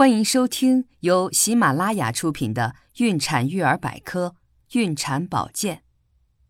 [0.00, 2.72] 欢迎收听由喜马拉雅出品的
[3.04, 4.34] 《孕产育儿百科·
[4.78, 5.76] 孕产保健》，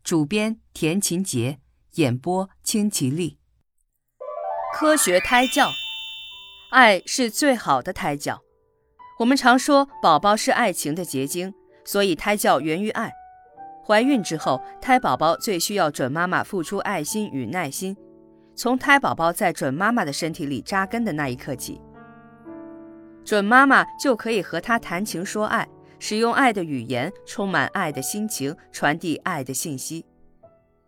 [0.05, 1.59] 主编田勤杰，
[1.95, 3.41] 演播清吉丽。
[4.73, 5.73] 科学胎教，
[6.71, 8.41] 爱是最好的胎教。
[9.19, 11.53] 我们常说宝宝是爱情的结晶，
[11.85, 13.11] 所以胎教源于爱。
[13.85, 17.97] 怀孕之后，胎宝宝最需要准妈妈付出爱心与耐心，
[18.55, 21.81] 从胎宝宝在准妈妈的身体里扎根的那一刻起。
[23.31, 25.65] 准妈妈就可以和他谈情说爱，
[26.01, 30.05] 使用爱的语言，充满爱的心情，传递爱的信息。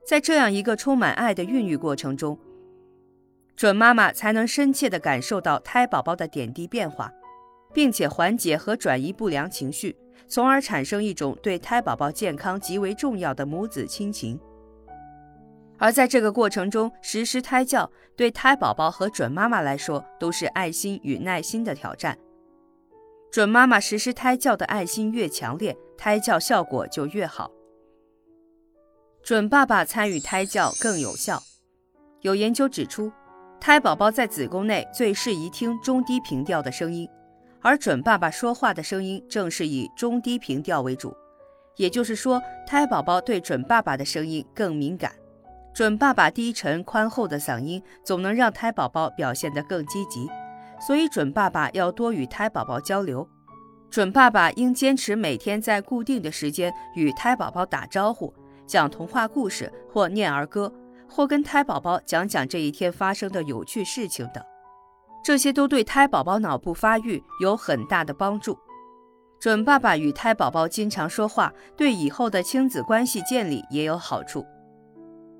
[0.05, 2.36] 在这样一个充满爱的孕育过程中，
[3.55, 7.12] 准妈妈才能深切地感受到胎宝宝的点滴变化，
[7.73, 9.95] 并且缓解和转移不良情绪，
[10.27, 14.36] 从而产生一种对胎宝宝健康极为重要的母子亲情。
[15.78, 22.19] 而在这个过程中实施胎教，对胎宝宝和准妈妈来说都是爱心与耐心的挑战。
[23.32, 27.50] 准妈妈实施胎教的爱心越强烈，胎教效果就越好。
[29.22, 31.42] 准爸爸参与胎教更有效。
[32.20, 33.11] 有研究指出，
[33.58, 37.08] 胎宝宝在子宫内最适宜听中低频调的声音，
[37.62, 41.17] 而准爸爸说话的声音正是以中低频调为主。
[41.77, 45.11] 也就是说，胎宝宝对准爸爸的声音更敏感。
[45.72, 50.28] 准爸爸低沉宽厚的嗓音总能让胎宝宝表现得更积极，
[50.86, 53.28] 所以准爸爸要多与胎宝宝交流。
[53.91, 58.33] 准爸爸应坚持每天在固定的时间与胎宝宝打招呼，
[58.66, 60.72] 讲童话故事或念儿歌，
[61.08, 64.42] 或跟胎宝宝讲讲这一天发生的有趣事情等，
[65.22, 68.58] 这些都对胎宝宝脑部发育有很大的帮助。
[69.39, 74.46] 准爸爸与胎宝宝经常说话，对以后的亲子关系建立也有好处。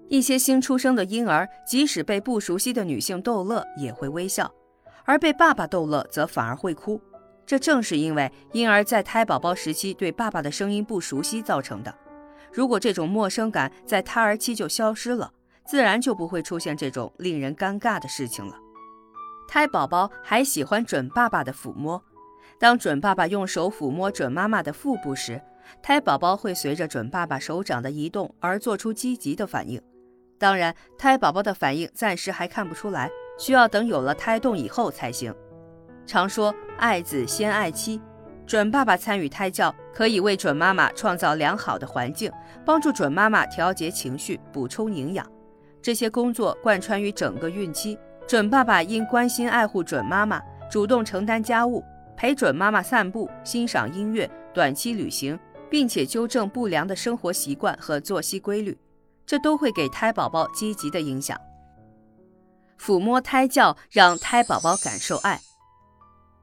[0.08, 4.44] 一些新出生的婴儿，即使被不熟悉的女性逗乐，也会微笑；
[5.05, 7.00] 而被爸爸逗乐，则反而会哭。
[7.45, 11.95] 这正是因为婴儿在胎宝宝时期对爸爸的声音不熟悉造成的。
[12.53, 15.33] 如果这种陌生感在胎儿期就消失了，
[15.64, 18.55] 自然就不会出现这种令人尴尬的事情了。
[19.48, 22.02] 胎宝宝还喜欢准爸爸的抚摸。
[22.58, 25.41] 当准爸爸用手抚摸准妈妈的腹部时，
[25.83, 29.83] 胎宝宝会随着准爸爸手掌的移动而做出积极的反应。
[30.39, 35.34] 当然，胎宝宝的反应暂时还看不出来，需要等有了胎动以后才行。
[36.06, 38.00] 常说爱子先爱妻，
[38.46, 42.30] 准爸爸参与胎教，可以为准妈妈创造良好的环境，
[42.64, 45.26] 帮助准妈妈调节情绪、补充营养。
[45.80, 47.98] 这些工作贯穿于整个孕期。
[48.26, 51.84] 准爸爸应关心爱护准妈妈，主动承担家务，
[52.16, 55.38] 陪准妈妈散步、欣赏音乐、短期旅行，
[55.68, 58.78] 并且纠正不良的生活习惯和作息规律。
[59.26, 61.36] 这都会给胎宝宝积极的影响。
[62.82, 65.40] 抚摸胎教让胎宝宝感受爱。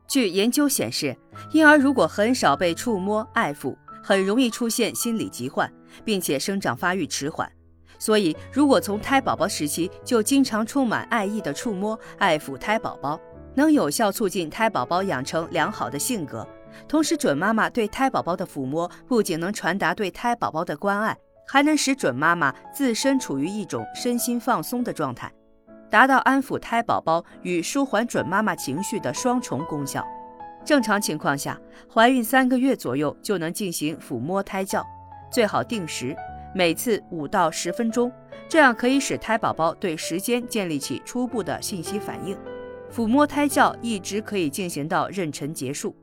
[0.08, 1.18] 据研究显示，
[1.52, 5.70] 婴儿如果很少被触摸爱抚，很容易出现心理疾患，
[6.06, 7.52] 并且生长发育迟缓。
[8.00, 13.20] 所以，如果从胎宝宝时期就经常充满爱意的触摸爱抚胎宝宝，
[13.54, 16.48] 能有效促进胎宝宝养成良好的性格。
[16.88, 21.18] 同时，准妈妈对胎宝宝的抚摸不仅能传达对胎宝宝的关爱。
[21.52, 25.34] 还能使准妈妈自身处于一种身心放松的状态，
[25.90, 30.06] 达到安抚胎宝宝与舒缓准妈妈情绪的双重功效。
[30.66, 31.60] 正常情况下，
[31.92, 34.86] 怀孕三个月左右就能进行抚摸胎教，
[35.32, 36.16] 最好定时，
[36.54, 38.12] 每次五到十分钟，
[38.48, 42.38] 这样可以使胎宝宝对时间建立起初步的信息反应。
[42.94, 45.96] 抚摸胎教一直可以进行到妊娠结束。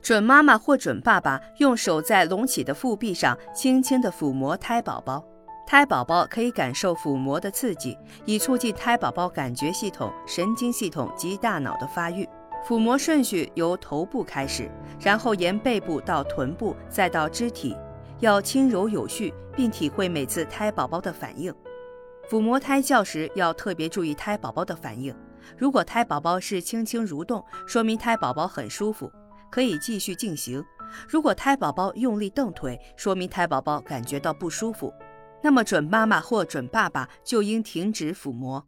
[0.00, 5.22] 准妈妈或准爸爸用手在隆起的腹壁上轻轻地抚摸胎宝宝，
[5.70, 12.28] 胎宝宝可以感受抚摸的刺激，以促进胎宝宝感觉系统、神经系统及大脑的发育。
[12.66, 17.76] 抚摸顺序由头部开始，然后沿背部到臀部，再到肢体，
[18.18, 21.54] 要轻柔有序，并体会每次胎宝宝的反应。
[22.28, 25.14] 抚摸胎教时要特别注意胎宝宝的反应，
[25.56, 29.08] 如果胎宝宝是轻轻蠕动，说明胎宝宝很舒服。
[29.52, 30.64] 可以继续进行。
[31.08, 34.94] 如果胎宝宝用力蹬腿，说明胎宝宝感觉到不舒服，
[35.42, 38.66] 那么准妈妈或准爸爸就应停止抚摸。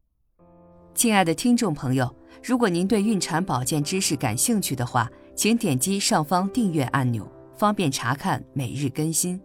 [0.95, 7.27] 亲爱的听众朋友，如果您对孕产保健知识感兴趣的话，请点击上方订阅按钮，
[7.57, 9.41] 方便查看每日更新。